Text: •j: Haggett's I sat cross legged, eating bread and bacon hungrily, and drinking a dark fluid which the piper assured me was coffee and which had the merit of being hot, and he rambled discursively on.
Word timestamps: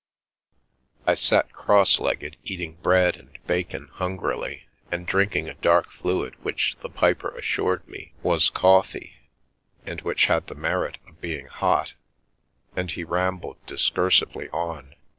•j: 1.03 1.05
Haggett's 1.05 1.07
I 1.07 1.13
sat 1.35 1.53
cross 1.53 1.99
legged, 1.99 2.35
eating 2.43 2.73
bread 2.81 3.17
and 3.17 3.37
bacon 3.45 3.89
hungrily, 3.89 4.65
and 4.91 5.05
drinking 5.05 5.47
a 5.47 5.53
dark 5.53 5.91
fluid 5.91 6.33
which 6.43 6.75
the 6.81 6.89
piper 6.89 7.37
assured 7.37 7.87
me 7.87 8.11
was 8.23 8.49
coffee 8.49 9.17
and 9.85 10.01
which 10.01 10.25
had 10.25 10.47
the 10.47 10.55
merit 10.55 10.97
of 11.07 11.21
being 11.21 11.45
hot, 11.45 11.93
and 12.75 12.89
he 12.89 13.03
rambled 13.03 13.63
discursively 13.67 14.49
on. 14.49 14.95